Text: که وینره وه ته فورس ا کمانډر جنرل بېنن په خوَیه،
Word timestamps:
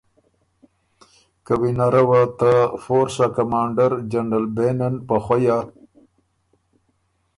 که 1.45 1.53
وینره 1.61 2.03
وه 2.09 2.21
ته 2.39 2.51
فورس 2.83 3.15
ا 3.25 3.27
کمانډر 3.37 3.91
جنرل 4.11 4.45
بېنن 4.55 4.95
په 5.07 5.15
خوَیه، 5.23 5.59